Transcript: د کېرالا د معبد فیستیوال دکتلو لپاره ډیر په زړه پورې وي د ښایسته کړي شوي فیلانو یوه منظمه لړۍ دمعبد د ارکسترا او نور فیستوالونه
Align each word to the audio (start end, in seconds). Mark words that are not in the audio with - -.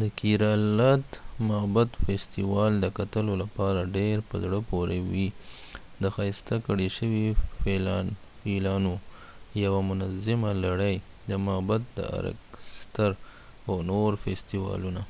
د 0.00 0.02
کېرالا 0.18 0.92
د 1.00 1.04
معبد 1.48 1.88
فیستیوال 2.04 2.72
دکتلو 2.86 3.32
لپاره 3.42 3.80
ډیر 3.96 4.16
په 4.28 4.34
زړه 4.42 4.58
پورې 4.70 4.98
وي 5.10 5.26
د 6.02 6.04
ښایسته 6.14 6.54
کړي 6.66 6.88
شوي 6.96 7.26
فیلانو 8.44 8.94
یوه 9.64 9.80
منظمه 9.90 10.50
لړۍ 10.64 10.96
دمعبد 11.30 11.82
د 11.96 11.98
ارکسترا 12.18 13.18
او 13.68 13.74
نور 13.90 14.10
فیستوالونه 14.24 15.02